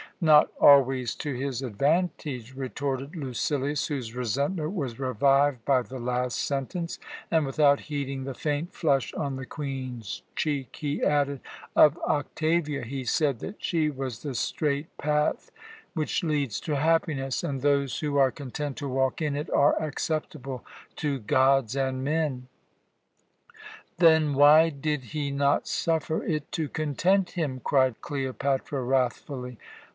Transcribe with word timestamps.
"Not 0.19 0.51
always 0.59 1.15
to 1.15 1.33
his 1.33 1.63
advantage," 1.63 2.53
retorted 2.55 3.15
Lucilius, 3.15 3.87
whose 3.87 4.15
resentment 4.15 4.73
was 4.73 4.99
revived 4.99 5.63
by 5.65 5.81
the 5.81 5.99
last 5.99 6.37
sentence 6.39 6.99
and, 7.31 7.43
without 7.45 7.81
heeding 7.81 8.23
the 8.23 8.35
faint 8.35 8.73
flush 8.73 9.13
on 9.15 9.35
the 9.35 9.45
Queen's 9.47 10.21
cheek, 10.35 10.75
he 10.79 11.03
added: 11.03 11.39
"Of 11.75 11.97
Octavia 11.99 12.83
he 12.83 13.03
said 13.03 13.39
that 13.39 13.63
she 13.63 13.89
was 13.89 14.21
the 14.21 14.33
straight 14.35 14.95
path 14.97 15.51
which 15.93 16.23
leads 16.23 16.59
to 16.61 16.75
happiness, 16.75 17.43
and 17.43 17.61
those 17.61 17.99
who 17.99 18.17
are 18.17 18.31
content 18.31 18.77
to 18.77 18.89
walk 18.89 19.23
in 19.23 19.35
it 19.35 19.49
are 19.51 19.79
acceptable 19.81 20.63
to 20.97 21.17
gods 21.19 21.75
and 21.75 22.03
men." 22.03 22.47
"Then 23.97 24.33
why 24.33 24.69
did 24.69 25.05
he 25.05 25.31
not 25.31 25.67
suffer 25.67 26.23
it 26.23 26.51
to 26.53 26.69
content 26.69 27.31
him?" 27.31 27.59
cried 27.63 28.01
Cleopatra 28.01 28.83
wrathfully. 28.83 29.57